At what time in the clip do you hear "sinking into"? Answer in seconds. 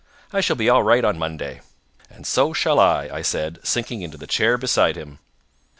3.63-4.17